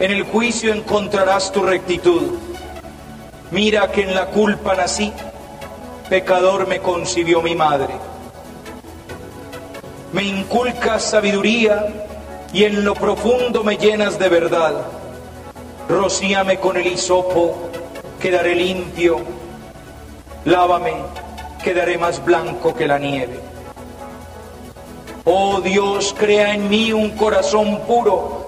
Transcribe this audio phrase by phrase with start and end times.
[0.00, 2.38] en el juicio encontrarás tu rectitud.
[3.50, 5.12] Mira que en la culpa nací,
[6.08, 7.94] pecador me concibió mi madre.
[10.12, 11.86] Me inculcas sabiduría
[12.52, 14.74] y en lo profundo me llenas de verdad.
[15.88, 17.70] Rocíame con el hisopo,
[18.20, 19.20] quedaré limpio.
[20.44, 20.94] Lávame,
[21.62, 23.40] quedaré más blanco que la nieve.
[25.24, 28.47] Oh Dios, crea en mí un corazón puro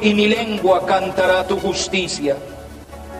[0.00, 2.36] y mi lengua cantará tu justicia.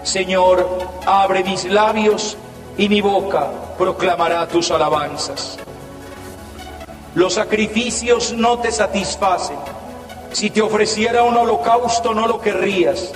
[0.02, 0.68] Señor,
[1.06, 2.36] abre mis labios
[2.78, 5.58] y mi boca proclamará tus alabanzas.
[7.14, 9.56] Los sacrificios no te satisfacen.
[10.32, 13.12] Si te ofreciera un holocausto no lo querrías.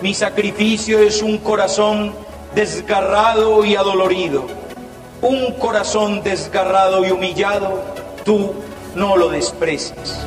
[0.00, 2.14] Mi sacrificio es un corazón
[2.54, 4.46] desgarrado y adolorido.
[5.20, 7.82] Un corazón desgarrado y humillado,
[8.24, 8.52] tú
[8.94, 10.24] no lo desprecias.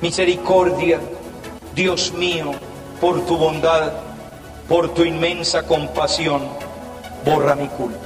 [0.00, 1.00] Misericordia,
[1.74, 2.52] Dios mío,
[3.00, 3.92] por tu bondad,
[4.68, 6.42] por tu inmensa compasión,
[7.24, 7.98] borra mi culpa.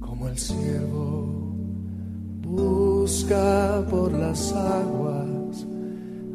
[0.00, 1.28] Como el siervo
[2.42, 5.64] busca por las aguas,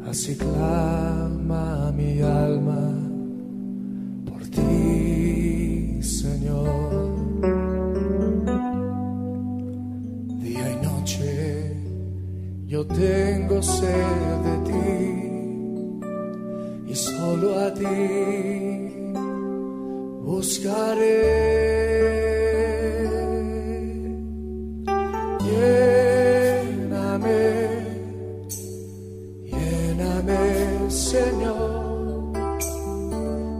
[0.08, 2.94] así clama mi alma
[4.26, 7.01] por ti, Señor.
[12.84, 15.22] Tengo sed de ti
[16.88, 17.84] y solo a ti
[20.24, 21.22] buscaré.
[25.44, 27.42] Lléname,
[29.44, 32.32] lléname, Señor,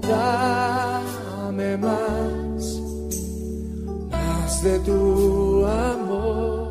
[0.03, 2.81] dame más,
[4.11, 6.62] más de tu amor.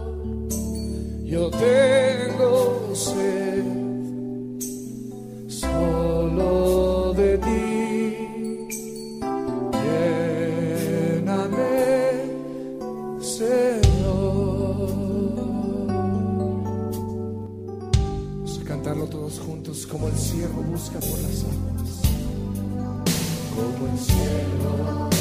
[1.31, 3.63] Yo tengo sed
[5.47, 8.67] solo de ti.
[11.15, 11.63] Lléname,
[13.21, 14.89] Señor.
[18.35, 22.01] Vamos a cantarlo todos juntos como el siervo busca por las aguas.
[23.55, 25.20] Como el cielo